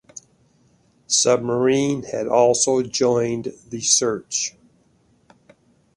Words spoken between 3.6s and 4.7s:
the search.